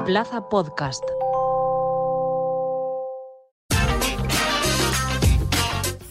en 0.00 0.04
Plaza 0.04 0.48
Podcast. 0.48 1.04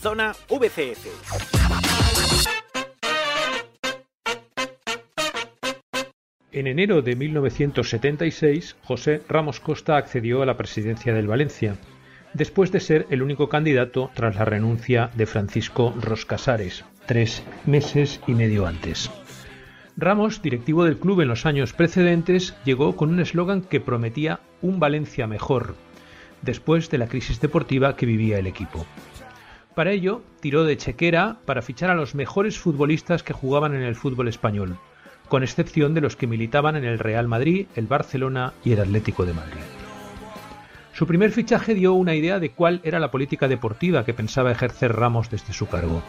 Zona 0.02 0.34
VCF. 0.50 1.08
En 6.52 6.68
enero 6.68 7.02
de 7.02 7.16
1976, 7.16 8.76
José 8.84 9.22
Ramos 9.28 9.60
Costa 9.60 9.98
accedió 9.98 10.42
a 10.42 10.46
la 10.46 10.58
presidencia 10.58 11.14
del 11.14 11.28
Valencia, 11.28 11.76
después 12.34 12.72
de 12.72 12.80
ser 12.80 13.08
el 13.10 13.22
único 13.22 13.50
candidato 13.50 14.10
tras 14.14 14.36
la 14.36 14.46
renuncia 14.46 15.10
de 15.16 15.26
Francisco 15.26 15.94
Roscasares, 16.00 16.86
tres 17.06 17.44
meses 17.66 18.20
y 18.28 18.34
medio 18.34 18.66
antes. 18.66 19.10
Ramos, 20.02 20.42
directivo 20.42 20.86
del 20.86 20.98
club 20.98 21.20
en 21.20 21.28
los 21.28 21.46
años 21.46 21.74
precedentes, 21.74 22.56
llegó 22.64 22.96
con 22.96 23.10
un 23.10 23.20
eslogan 23.20 23.62
que 23.62 23.82
prometía 23.82 24.40
un 24.62 24.80
Valencia 24.80 25.28
mejor, 25.28 25.76
después 26.42 26.90
de 26.90 26.98
la 26.98 27.10
crisis 27.10 27.42
deportiva 27.42 27.98
que 27.98 28.06
vivía 28.06 28.40
el 28.40 28.48
equipo. 28.48 28.86
Para 29.76 29.92
ello, 29.92 30.22
tiró 30.40 30.64
de 30.64 30.78
chequera 30.78 31.40
para 31.44 31.62
fichar 31.62 31.90
a 31.90 31.96
los 31.96 32.16
mejores 32.16 32.58
futbolistas 32.58 33.24
que 33.24 33.34
jugaban 33.34 33.76
en 33.76 33.82
el 33.82 33.98
fútbol 33.98 34.30
español, 34.30 34.78
con 35.28 35.44
excepción 35.44 35.94
de 35.94 36.00
los 36.00 36.16
que 36.16 36.28
militaban 36.28 36.78
en 36.78 36.86
el 36.86 36.98
Real 36.98 37.28
Madrid, 37.28 37.68
el 37.76 37.88
Barcelona 37.88 38.54
y 38.64 38.72
el 38.72 38.80
Atlético 38.80 39.26
de 39.26 39.34
Madrid. 39.34 39.60
Su 40.94 41.08
primer 41.08 41.34
fichaje 41.34 41.74
dio 41.74 41.92
una 41.92 42.16
idea 42.16 42.40
de 42.40 42.52
cuál 42.52 42.80
era 42.86 43.00
la 43.00 43.12
política 43.12 43.50
deportiva 43.50 44.06
que 44.06 44.14
pensaba 44.14 44.52
ejercer 44.52 44.96
Ramos 44.96 45.30
desde 45.30 45.52
su 45.52 45.68
cargo. 45.68 46.02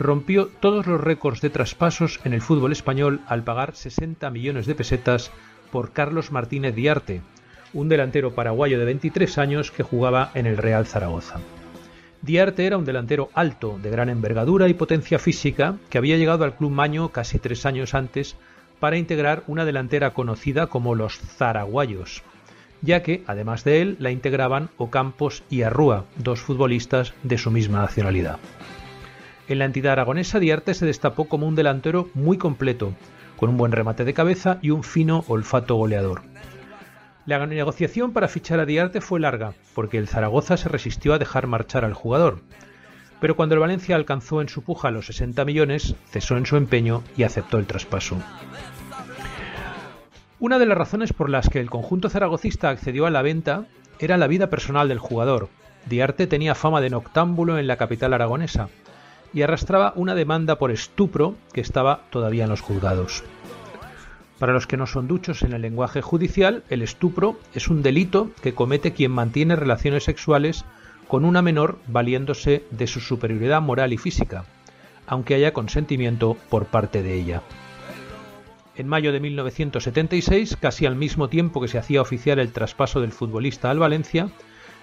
Rompió 0.00 0.46
todos 0.46 0.86
los 0.86 0.98
récords 0.98 1.42
de 1.42 1.50
traspasos 1.50 2.20
en 2.24 2.32
el 2.32 2.40
fútbol 2.40 2.72
español 2.72 3.20
al 3.26 3.44
pagar 3.44 3.76
60 3.76 4.30
millones 4.30 4.64
de 4.64 4.74
pesetas 4.74 5.30
por 5.70 5.92
Carlos 5.92 6.32
Martínez 6.32 6.74
Diarte, 6.74 7.20
un 7.74 7.90
delantero 7.90 8.34
paraguayo 8.34 8.78
de 8.78 8.86
23 8.86 9.36
años 9.36 9.70
que 9.70 9.82
jugaba 9.82 10.30
en 10.32 10.46
el 10.46 10.56
Real 10.56 10.86
Zaragoza. 10.86 11.38
Diarte 12.22 12.64
era 12.64 12.78
un 12.78 12.86
delantero 12.86 13.28
alto, 13.34 13.78
de 13.82 13.90
gran 13.90 14.08
envergadura 14.08 14.68
y 14.68 14.74
potencia 14.74 15.18
física, 15.18 15.76
que 15.90 15.98
había 15.98 16.16
llegado 16.16 16.44
al 16.44 16.56
club 16.56 16.70
Maño 16.70 17.10
casi 17.10 17.38
tres 17.38 17.66
años 17.66 17.92
antes 17.92 18.36
para 18.78 18.96
integrar 18.96 19.42
una 19.48 19.66
delantera 19.66 20.14
conocida 20.14 20.68
como 20.68 20.94
los 20.94 21.18
Zaraguayos, 21.18 22.22
ya 22.80 23.02
que, 23.02 23.22
además 23.26 23.64
de 23.64 23.82
él, 23.82 23.96
la 23.98 24.10
integraban 24.10 24.70
Ocampos 24.78 25.42
y 25.50 25.60
Arrúa, 25.60 26.06
dos 26.16 26.40
futbolistas 26.40 27.12
de 27.22 27.36
su 27.36 27.50
misma 27.50 27.80
nacionalidad. 27.82 28.38
En 29.50 29.58
la 29.58 29.64
entidad 29.64 29.94
aragonesa, 29.94 30.38
Diarte 30.38 30.74
se 30.74 30.86
destapó 30.86 31.24
como 31.24 31.48
un 31.48 31.56
delantero 31.56 32.08
muy 32.14 32.38
completo, 32.38 32.94
con 33.36 33.50
un 33.50 33.56
buen 33.56 33.72
remate 33.72 34.04
de 34.04 34.14
cabeza 34.14 34.60
y 34.62 34.70
un 34.70 34.84
fino 34.84 35.24
olfato 35.26 35.74
goleador. 35.74 36.22
La 37.26 37.44
negociación 37.44 38.12
para 38.12 38.28
fichar 38.28 38.60
a 38.60 38.64
Diarte 38.64 39.00
fue 39.00 39.18
larga, 39.18 39.54
porque 39.74 39.98
el 39.98 40.06
Zaragoza 40.06 40.56
se 40.56 40.68
resistió 40.68 41.14
a 41.14 41.18
dejar 41.18 41.48
marchar 41.48 41.84
al 41.84 41.94
jugador. 41.94 42.42
Pero 43.20 43.34
cuando 43.34 43.56
el 43.56 43.60
Valencia 43.60 43.96
alcanzó 43.96 44.40
en 44.40 44.48
su 44.48 44.62
puja 44.62 44.92
los 44.92 45.06
60 45.06 45.44
millones, 45.44 45.96
cesó 46.08 46.36
en 46.36 46.46
su 46.46 46.56
empeño 46.56 47.02
y 47.16 47.24
aceptó 47.24 47.58
el 47.58 47.66
traspaso. 47.66 48.18
Una 50.38 50.60
de 50.60 50.66
las 50.66 50.78
razones 50.78 51.12
por 51.12 51.28
las 51.28 51.48
que 51.48 51.58
el 51.58 51.70
conjunto 51.70 52.08
zaragocista 52.08 52.70
accedió 52.70 53.04
a 53.04 53.10
la 53.10 53.22
venta 53.22 53.64
era 53.98 54.16
la 54.16 54.28
vida 54.28 54.48
personal 54.48 54.86
del 54.86 55.00
jugador. 55.00 55.48
Diarte 55.86 56.28
tenía 56.28 56.54
fama 56.54 56.80
de 56.80 56.90
noctámbulo 56.90 57.58
en 57.58 57.66
la 57.66 57.78
capital 57.78 58.14
aragonesa 58.14 58.68
y 59.32 59.42
arrastraba 59.42 59.92
una 59.96 60.14
demanda 60.14 60.58
por 60.58 60.70
estupro 60.70 61.34
que 61.52 61.60
estaba 61.60 62.02
todavía 62.10 62.44
en 62.44 62.50
los 62.50 62.60
juzgados. 62.60 63.24
Para 64.38 64.54
los 64.54 64.66
que 64.66 64.78
no 64.78 64.86
son 64.86 65.06
duchos 65.06 65.42
en 65.42 65.52
el 65.52 65.62
lenguaje 65.62 66.00
judicial, 66.00 66.64
el 66.70 66.80
estupro 66.82 67.38
es 67.54 67.68
un 67.68 67.82
delito 67.82 68.30
que 68.42 68.54
comete 68.54 68.92
quien 68.92 69.12
mantiene 69.12 69.54
relaciones 69.54 70.04
sexuales 70.04 70.64
con 71.08 71.24
una 71.24 71.42
menor 71.42 71.78
valiéndose 71.88 72.64
de 72.70 72.86
su 72.86 73.00
superioridad 73.00 73.60
moral 73.60 73.92
y 73.92 73.98
física, 73.98 74.44
aunque 75.06 75.34
haya 75.34 75.52
consentimiento 75.52 76.36
por 76.48 76.66
parte 76.66 77.02
de 77.02 77.14
ella. 77.14 77.42
En 78.76 78.88
mayo 78.88 79.12
de 79.12 79.20
1976, 79.20 80.56
casi 80.58 80.86
al 80.86 80.96
mismo 80.96 81.28
tiempo 81.28 81.60
que 81.60 81.68
se 81.68 81.76
hacía 81.76 82.00
oficial 82.00 82.38
el 82.38 82.52
traspaso 82.52 83.02
del 83.02 83.12
futbolista 83.12 83.70
al 83.70 83.78
Valencia, 83.78 84.30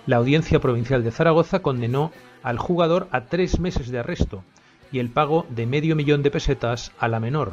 la 0.07 0.15
Audiencia 0.15 0.59
Provincial 0.59 1.03
de 1.03 1.11
Zaragoza 1.11 1.59
condenó 1.59 2.11
al 2.41 2.57
jugador 2.57 3.07
a 3.11 3.25
tres 3.25 3.59
meses 3.59 3.89
de 3.89 3.99
arresto 3.99 4.43
y 4.91 4.99
el 4.99 5.09
pago 5.09 5.45
de 5.49 5.65
medio 5.65 5.95
millón 5.97 6.23
de 6.23 6.31
pesetas 6.31 6.93
a 6.97 7.09
la 7.09 7.19
menor, 7.19 7.51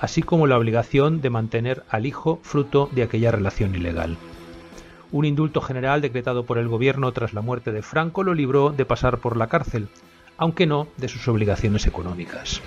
así 0.00 0.22
como 0.22 0.46
la 0.46 0.56
obligación 0.56 1.20
de 1.20 1.30
mantener 1.30 1.82
al 1.90 2.06
hijo 2.06 2.38
fruto 2.42 2.88
de 2.92 3.02
aquella 3.02 3.32
relación 3.32 3.74
ilegal. 3.74 4.16
Un 5.10 5.24
indulto 5.24 5.60
general 5.60 6.00
decretado 6.00 6.44
por 6.44 6.58
el 6.58 6.68
gobierno 6.68 7.10
tras 7.12 7.34
la 7.34 7.40
muerte 7.40 7.72
de 7.72 7.82
Franco 7.82 8.22
lo 8.22 8.32
libró 8.32 8.70
de 8.70 8.84
pasar 8.84 9.18
por 9.18 9.36
la 9.36 9.48
cárcel, 9.48 9.88
aunque 10.36 10.66
no 10.66 10.86
de 10.98 11.08
sus 11.08 11.26
obligaciones 11.26 11.86
económicas. 11.86 12.62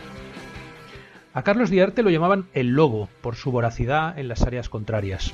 A 1.34 1.44
Carlos 1.44 1.70
Diarte 1.70 2.03
lo 2.03 2.09
llamaban 2.09 2.47
el 2.53 2.72
lobo 2.72 3.08
por 3.22 3.36
su 3.36 3.52
voracidad 3.52 4.20
en 4.20 4.28
las 4.28 4.41
áreas 4.41 4.68
contrarias. 4.68 5.34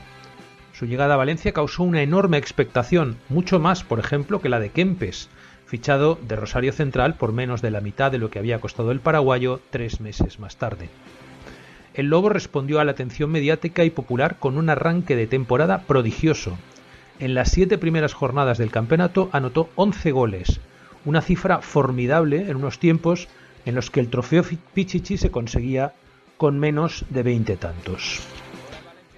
Su 0.78 0.86
llegada 0.86 1.16
a 1.16 1.18
Valencia 1.18 1.54
causó 1.54 1.84
una 1.84 2.02
enorme 2.02 2.38
expectación, 2.38 3.18
mucho 3.30 3.60
más, 3.60 3.84
por 3.84 4.00
ejemplo, 4.00 4.42
que 4.42 4.50
la 4.50 4.60
de 4.60 4.70
Kempes, 4.70 5.30
fichado 5.66 6.20
de 6.28 6.36
Rosario 6.36 6.72
Central 6.74 7.16
por 7.16 7.34
menos 7.34 7.62
de 7.62 7.72
la 7.72 7.82
mitad 7.82 8.12
de 8.12 8.18
lo 8.18 8.30
que 8.30 8.40
había 8.40 8.60
costado 8.60 8.92
el 8.92 9.00
paraguayo 9.00 9.60
tres 9.72 10.00
meses 10.02 10.40
más 10.40 10.58
tarde 10.58 10.90
el 11.98 12.12
Lobo 12.12 12.30
respondió 12.30 12.80
a 12.80 12.86
la 12.86 12.92
atención 12.92 13.32
mediática 13.32 13.84
y 13.84 13.90
popular 13.90 14.38
con 14.38 14.56
un 14.58 14.70
arranque 14.70 15.16
de 15.16 15.26
temporada 15.26 15.82
prodigioso. 15.82 16.56
En 17.20 17.34
las 17.34 17.50
siete 17.50 17.80
primeras 17.80 18.14
jornadas 18.14 18.60
del 18.60 18.70
campeonato 18.70 19.30
anotó 19.34 19.72
11 19.76 20.12
goles, 20.12 20.60
una 21.06 21.22
cifra 21.22 21.60
formidable 21.62 22.52
en 22.52 22.58
unos 22.58 22.78
tiempos 22.78 23.28
en 23.66 23.74
los 23.74 23.90
que 23.90 24.00
el 24.00 24.10
trofeo 24.10 24.44
Pichichi 24.76 25.18
se 25.18 25.32
conseguía 25.32 25.94
con 26.38 26.60
menos 26.60 27.04
de 27.10 27.24
20 27.24 27.58
tantos. 27.58 28.22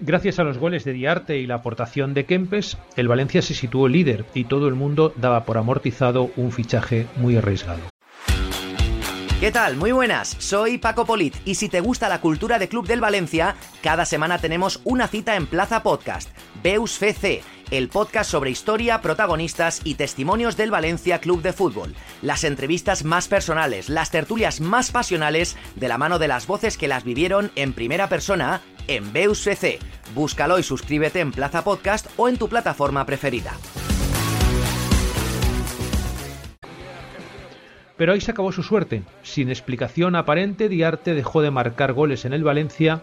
Gracias 0.02 0.38
a 0.38 0.44
los 0.44 0.56
goles 0.56 0.84
de 0.84 0.94
Diarte 0.94 1.36
y 1.38 1.46
la 1.46 1.56
aportación 1.56 2.14
de 2.14 2.24
Kempes, 2.24 2.78
el 2.96 3.06
Valencia 3.06 3.42
se 3.42 3.52
situó 3.52 3.86
líder 3.86 4.24
y 4.32 4.44
todo 4.44 4.66
el 4.66 4.74
mundo 4.74 5.12
daba 5.16 5.44
por 5.44 5.58
amortizado 5.58 6.30
un 6.36 6.52
fichaje 6.52 7.06
muy 7.16 7.36
arriesgado. 7.36 7.80
¿Qué 9.40 9.50
tal? 9.52 9.76
Muy 9.76 9.92
buenas, 9.92 10.36
soy 10.38 10.78
Paco 10.78 11.04
Polit 11.04 11.34
y 11.44 11.54
si 11.54 11.68
te 11.68 11.80
gusta 11.80 12.08
la 12.08 12.20
cultura 12.20 12.58
de 12.58 12.68
Club 12.68 12.86
del 12.86 13.00
Valencia, 13.00 13.56
cada 13.82 14.04
semana 14.04 14.38
tenemos 14.38 14.80
una 14.84 15.06
cita 15.06 15.36
en 15.36 15.46
Plaza 15.46 15.82
Podcast, 15.82 16.30
Beus 16.62 17.02
FC, 17.02 17.42
el 17.70 17.88
podcast 17.88 18.30
sobre 18.30 18.50
historia, 18.50 19.00
protagonistas 19.00 19.80
y 19.84 19.94
testimonios 19.94 20.56
del 20.56 20.70
Valencia 20.70 21.20
Club 21.20 21.40
de 21.42 21.52
Fútbol. 21.52 21.94
Las 22.20 22.44
entrevistas 22.44 23.04
más 23.04 23.28
personales, 23.28 23.88
las 23.88 24.10
tertulias 24.10 24.60
más 24.60 24.90
pasionales 24.90 25.56
de 25.76 25.88
la 25.88 25.98
mano 25.98 26.18
de 26.18 26.28
las 26.28 26.46
voces 26.46 26.76
que 26.76 26.88
las 26.88 27.04
vivieron 27.04 27.50
en 27.54 27.72
primera 27.72 28.08
persona 28.08 28.60
en 28.88 29.12
Beus 29.12 29.46
FC. 29.46 29.78
Búscalo 30.14 30.58
y 30.58 30.62
suscríbete 30.62 31.20
en 31.20 31.30
Plaza 31.30 31.62
Podcast 31.62 32.08
o 32.16 32.28
en 32.28 32.36
tu 32.36 32.48
plataforma 32.48 33.06
preferida. 33.06 33.52
Pero 37.96 38.14
ahí 38.14 38.20
se 38.20 38.30
acabó 38.30 38.50
su 38.50 38.62
suerte. 38.62 39.02
Sin 39.22 39.50
explicación 39.50 40.16
aparente, 40.16 40.70
Diarte 40.70 41.14
dejó 41.14 41.42
de 41.42 41.50
marcar 41.50 41.92
goles 41.92 42.24
en 42.24 42.32
el 42.32 42.42
Valencia 42.42 43.02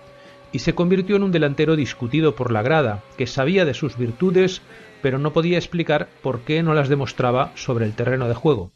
y 0.51 0.59
se 0.59 0.75
convirtió 0.75 1.15
en 1.15 1.23
un 1.23 1.31
delantero 1.31 1.75
discutido 1.75 2.35
por 2.35 2.51
la 2.51 2.61
grada, 2.61 3.03
que 3.17 3.27
sabía 3.27 3.65
de 3.65 3.73
sus 3.73 3.97
virtudes, 3.97 4.61
pero 5.01 5.19
no 5.19 5.33
podía 5.33 5.57
explicar 5.57 6.07
por 6.21 6.41
qué 6.41 6.63
no 6.63 6.73
las 6.73 6.89
demostraba 6.89 7.51
sobre 7.55 7.85
el 7.85 7.93
terreno 7.93 8.27
de 8.27 8.33
juego. 8.33 8.71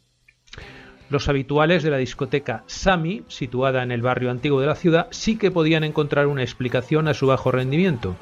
Los 1.10 1.28
habituales 1.28 1.84
de 1.84 1.92
la 1.92 1.98
discoteca 1.98 2.64
Sami, 2.68 3.24
situada 3.28 3.84
en 3.84 3.92
el 3.92 4.02
barrio 4.02 4.32
antiguo 4.32 4.62
de 4.62 4.68
la 4.68 4.76
ciudad, 4.76 5.08
sí 5.12 5.38
que 5.38 5.52
podían 5.52 5.84
encontrar 5.84 6.28
una 6.28 6.44
explicación 6.44 7.08
a 7.08 7.14
su 7.14 7.28
bajo 7.28 7.52
rendimiento. 7.52 8.16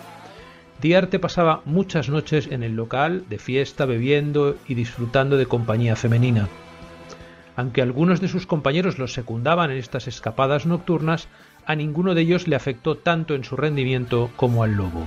Diarte 0.82 1.20
pasaba 1.20 1.62
muchas 1.66 2.10
noches 2.10 2.48
en 2.50 2.64
el 2.64 2.76
local, 2.76 3.26
de 3.30 3.38
fiesta, 3.38 3.86
bebiendo 3.86 4.56
y 4.68 4.74
disfrutando 4.74 5.38
de 5.38 5.46
compañía 5.46 5.96
femenina. 5.96 6.48
Aunque 7.60 7.82
algunos 7.82 8.22
de 8.22 8.30
sus 8.30 8.48
compañeros 8.48 9.00
los 9.00 9.12
secundaban 9.12 9.70
en 9.70 9.76
estas 9.76 10.08
escapadas 10.08 10.66
nocturnas, 10.66 11.28
a 11.66 11.76
ninguno 11.76 12.16
de 12.16 12.22
ellos 12.22 12.48
le 12.48 12.56
afectó 12.56 12.96
tanto 12.96 13.36
en 13.36 13.44
su 13.44 13.58
rendimiento 13.58 14.30
como 14.38 14.64
al 14.64 14.76
Lobo. 14.76 15.06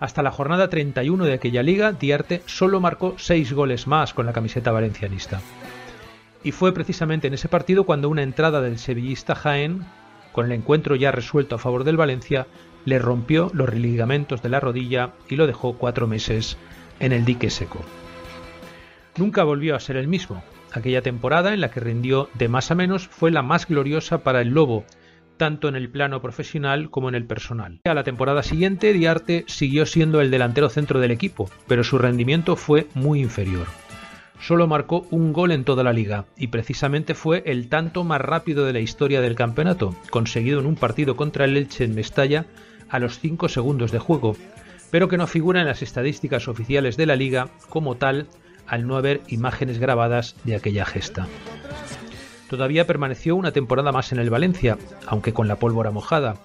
Hasta 0.00 0.22
la 0.22 0.30
jornada 0.30 0.68
31 0.68 1.24
de 1.24 1.32
aquella 1.32 1.62
liga, 1.62 1.92
Diarte 1.92 2.42
solo 2.44 2.78
marcó 2.78 3.14
seis 3.16 3.54
goles 3.54 3.86
más 3.86 4.12
con 4.12 4.26
la 4.26 4.34
camiseta 4.34 4.70
valencianista. 4.70 5.40
Y 6.42 6.52
fue 6.52 6.74
precisamente 6.74 7.28
en 7.28 7.32
ese 7.32 7.48
partido 7.48 7.84
cuando 7.84 8.10
una 8.10 8.22
entrada 8.22 8.60
del 8.60 8.78
sevillista 8.78 9.34
Jaén, 9.34 9.86
con 10.30 10.44
el 10.44 10.52
encuentro 10.52 10.94
ya 10.94 11.10
resuelto 11.10 11.54
a 11.54 11.58
favor 11.58 11.84
del 11.84 11.96
Valencia, 11.96 12.48
le 12.84 12.98
rompió 12.98 13.50
los 13.54 13.72
ligamentos 13.72 14.42
de 14.42 14.50
la 14.50 14.60
rodilla 14.60 15.12
y 15.30 15.36
lo 15.36 15.46
dejó 15.46 15.78
cuatro 15.78 16.06
meses 16.06 16.58
en 17.00 17.12
el 17.12 17.24
dique 17.24 17.48
seco. 17.48 17.82
Nunca 19.16 19.42
volvió 19.44 19.74
a 19.74 19.80
ser 19.80 19.96
el 19.96 20.06
mismo, 20.06 20.42
Aquella 20.74 21.02
temporada 21.02 21.54
en 21.54 21.60
la 21.60 21.70
que 21.70 21.78
rindió 21.78 22.28
de 22.34 22.48
más 22.48 22.72
a 22.72 22.74
menos 22.74 23.06
fue 23.06 23.30
la 23.30 23.42
más 23.42 23.68
gloriosa 23.68 24.24
para 24.24 24.40
el 24.40 24.48
Lobo, 24.48 24.84
tanto 25.36 25.68
en 25.68 25.76
el 25.76 25.88
plano 25.88 26.20
profesional 26.20 26.90
como 26.90 27.08
en 27.08 27.14
el 27.14 27.26
personal. 27.26 27.80
A 27.84 27.94
la 27.94 28.02
temporada 28.02 28.42
siguiente, 28.42 28.92
Diarte 28.92 29.44
siguió 29.46 29.86
siendo 29.86 30.20
el 30.20 30.32
delantero 30.32 30.68
centro 30.68 30.98
del 30.98 31.12
equipo, 31.12 31.48
pero 31.68 31.84
su 31.84 31.96
rendimiento 31.96 32.56
fue 32.56 32.88
muy 32.94 33.20
inferior. 33.20 33.68
Solo 34.40 34.66
marcó 34.66 35.06
un 35.12 35.32
gol 35.32 35.52
en 35.52 35.62
toda 35.62 35.84
la 35.84 35.92
liga, 35.92 36.24
y 36.36 36.48
precisamente 36.48 37.14
fue 37.14 37.44
el 37.46 37.68
tanto 37.68 38.02
más 38.02 38.20
rápido 38.20 38.66
de 38.66 38.72
la 38.72 38.80
historia 38.80 39.20
del 39.20 39.36
campeonato, 39.36 39.94
conseguido 40.10 40.58
en 40.58 40.66
un 40.66 40.74
partido 40.74 41.14
contra 41.14 41.44
el 41.44 41.56
Elche 41.56 41.84
en 41.84 41.94
Mestalla 41.94 42.46
a 42.88 42.98
los 42.98 43.20
5 43.20 43.48
segundos 43.48 43.92
de 43.92 44.00
juego, 44.00 44.36
pero 44.90 45.06
que 45.06 45.18
no 45.18 45.28
figura 45.28 45.60
en 45.60 45.68
las 45.68 45.82
estadísticas 45.82 46.48
oficiales 46.48 46.96
de 46.96 47.06
la 47.06 47.14
liga 47.14 47.48
como 47.68 47.94
tal 47.94 48.26
al 48.66 48.86
no 48.86 48.96
haber 48.96 49.22
imágenes 49.28 49.78
grabadas 49.78 50.36
de 50.44 50.56
aquella 50.56 50.84
gesta. 50.84 51.26
Todavía 52.48 52.86
permaneció 52.86 53.36
una 53.36 53.52
temporada 53.52 53.92
más 53.92 54.12
en 54.12 54.18
el 54.18 54.30
Valencia, 54.30 54.78
aunque 55.06 55.32
con 55.32 55.48
la 55.48 55.56
pólvora 55.56 55.90
mojada, 55.90 56.36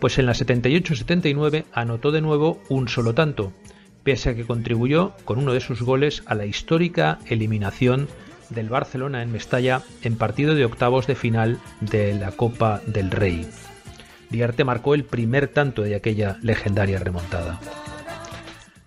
pues 0.00 0.18
en 0.18 0.26
la 0.26 0.32
78-79 0.32 1.64
anotó 1.72 2.10
de 2.10 2.20
nuevo 2.20 2.60
un 2.68 2.88
solo 2.88 3.14
tanto, 3.14 3.52
pese 4.02 4.30
a 4.30 4.34
que 4.34 4.46
contribuyó 4.46 5.12
con 5.24 5.38
uno 5.38 5.52
de 5.52 5.60
sus 5.60 5.82
goles 5.82 6.22
a 6.26 6.34
la 6.34 6.46
histórica 6.46 7.18
eliminación 7.26 8.08
del 8.50 8.68
Barcelona 8.68 9.22
en 9.22 9.32
Mestalla 9.32 9.82
en 10.02 10.16
partido 10.16 10.54
de 10.54 10.64
octavos 10.64 11.06
de 11.06 11.14
final 11.14 11.60
de 11.80 12.14
la 12.14 12.32
Copa 12.32 12.80
del 12.86 13.10
Rey. 13.10 13.46
Diarte 14.30 14.64
marcó 14.64 14.94
el 14.94 15.04
primer 15.04 15.48
tanto 15.48 15.82
de 15.82 15.94
aquella 15.94 16.38
legendaria 16.42 16.98
remontada. 16.98 17.60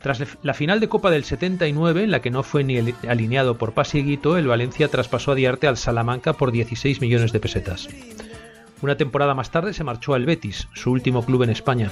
Tras 0.05 0.21
la 0.43 0.53
final 0.53 0.79
de 0.79 0.87
Copa 0.87 1.09
del 1.09 1.23
79, 1.23 2.03
en 2.03 2.11
la 2.11 2.21
que 2.21 2.29
no 2.29 2.43
fue 2.43 2.63
ni 2.63 2.77
alineado 2.77 3.57
por 3.57 3.73
Pasiguito, 3.73 4.37
el 4.37 4.45
Valencia 4.45 4.87
traspasó 4.87 5.31
a 5.31 5.35
Diarte 5.35 5.65
al 5.65 5.77
Salamanca 5.77 6.33
por 6.33 6.51
16 6.51 7.01
millones 7.01 7.31
de 7.31 7.39
pesetas. 7.39 7.89
Una 8.83 8.97
temporada 8.97 9.33
más 9.33 9.49
tarde 9.49 9.73
se 9.73 9.83
marchó 9.83 10.13
al 10.13 10.27
Betis, 10.27 10.67
su 10.75 10.91
último 10.91 11.25
club 11.25 11.41
en 11.41 11.49
España, 11.49 11.91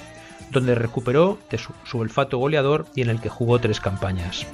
donde 0.52 0.76
recuperó 0.76 1.40
de 1.50 1.58
su, 1.58 1.98
olfato 1.98 2.38
goleador 2.38 2.86
y 2.94 3.02
en 3.02 3.10
el 3.10 3.20
que 3.20 3.30
jugó 3.30 3.58
tres 3.58 3.80
campañas. 3.80 4.46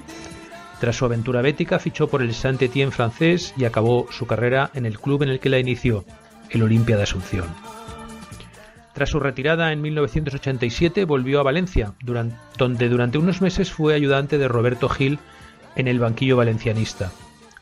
Tras 0.80 0.96
su 0.96 1.04
aventura 1.04 1.42
bética 1.42 1.80
fichó 1.80 2.08
por 2.08 2.22
el 2.22 2.34
Saint-Étienne 2.34 2.94
francés 2.94 3.54
y 3.58 3.66
acabó 3.66 4.08
su 4.10 4.26
carrera 4.26 4.72
en 4.74 4.86
el 4.86 4.98
club 5.02 5.24
en 5.24 5.32
el 5.32 5.42
que 5.42 5.50
la 5.50 5.60
inició, 5.60 6.06
el 6.50 6.64
Olimpia 6.64 6.96
de 6.96 7.04
Asunción. 7.04 7.48
Tras 9.00 9.12
su 9.12 9.22
retirada 9.22 9.72
en 9.72 9.82
1987 9.82 11.06
volvió 11.06 11.40
a 11.40 11.44
Valencia, 11.44 11.94
donde 12.58 12.90
durante 12.90 13.18
unos 13.18 13.42
meses 13.42 13.72
fue 13.72 13.94
ayudante 13.94 14.38
de 14.38 14.50
Roberto 14.50 14.90
Gil 14.90 15.20
en 15.78 15.88
el 15.88 16.00
banquillo 16.00 16.36
valencianista. 16.36 17.10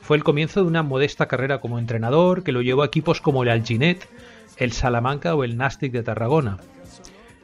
Fue 0.02 0.18
el 0.18 0.24
comienzo 0.24 0.62
de 0.62 0.68
una 0.68 0.82
modesta 0.82 1.28
carrera 1.28 1.60
como 1.60 1.78
entrenador 1.78 2.42
que 2.42 2.52
lo 2.52 2.64
llevó 2.64 2.82
a 2.82 2.88
equipos 2.88 3.22
como 3.22 3.44
el 3.44 3.50
Alginet, 3.50 4.10
el 4.58 4.72
Salamanca 4.72 5.36
o 5.36 5.44
el 5.44 5.58
Nastic 5.58 5.92
de 5.92 6.02
Tarragona. 6.02 6.58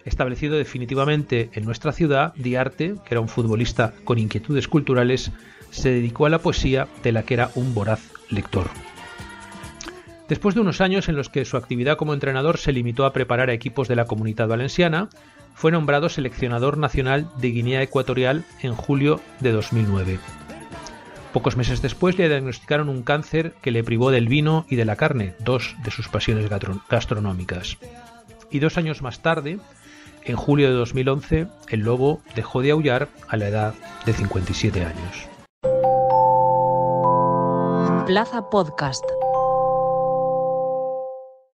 Establecido 0.05 0.57
definitivamente 0.57 1.51
en 1.53 1.63
nuestra 1.63 1.91
ciudad, 1.91 2.33
Diarte, 2.33 2.95
que 3.05 3.13
era 3.13 3.21
un 3.21 3.29
futbolista 3.29 3.93
con 4.05 4.17
inquietudes 4.17 4.67
culturales, 4.67 5.31
se 5.69 5.91
dedicó 5.91 6.25
a 6.25 6.31
la 6.31 6.39
poesía 6.39 6.87
de 7.03 7.11
la 7.11 7.21
que 7.21 7.35
era 7.35 7.51
un 7.53 7.75
voraz 7.75 8.09
lector. 8.31 8.71
Después 10.33 10.55
de 10.55 10.61
unos 10.61 10.81
años 10.81 11.09
en 11.09 11.15
los 11.15 11.29
que 11.29 11.45
su 11.45 11.57
actividad 11.57 11.95
como 11.95 12.15
entrenador 12.15 12.57
se 12.57 12.73
limitó 12.73 13.05
a 13.05 13.13
preparar 13.13 13.51
a 13.51 13.53
equipos 13.53 13.87
de 13.87 13.95
la 13.95 14.05
comunidad 14.05 14.47
valenciana, 14.47 15.07
fue 15.53 15.71
nombrado 15.71 16.09
seleccionador 16.09 16.79
nacional 16.79 17.29
de 17.37 17.49
Guinea 17.49 17.83
Ecuatorial 17.83 18.43
en 18.63 18.73
julio 18.73 19.21
de 19.41 19.51
2009. 19.51 20.17
Pocos 21.33 21.55
meses 21.55 21.83
después 21.83 22.17
le 22.17 22.29
diagnosticaron 22.29 22.89
un 22.89 23.03
cáncer 23.03 23.53
que 23.61 23.69
le 23.69 23.83
privó 23.83 24.09
del 24.09 24.27
vino 24.27 24.65
y 24.67 24.75
de 24.75 24.85
la 24.85 24.95
carne, 24.95 25.35
dos 25.37 25.75
de 25.83 25.91
sus 25.91 26.07
pasiones 26.07 26.49
gastronómicas. 26.89 27.77
Y 28.49 28.57
dos 28.57 28.79
años 28.79 29.03
más 29.03 29.21
tarde, 29.21 29.59
en 30.23 30.35
julio 30.35 30.67
de 30.67 30.73
2011, 30.73 31.45
el 31.69 31.81
lobo 31.81 32.21
dejó 32.35 32.63
de 32.63 32.71
aullar 32.71 33.07
a 33.27 33.37
la 33.37 33.49
edad 33.49 33.75
de 34.07 34.13
57 34.13 34.83
años. 34.83 35.27
Plaza 38.07 38.49
Podcast. 38.49 39.12